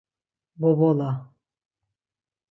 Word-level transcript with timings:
Bobola 0.61 1.09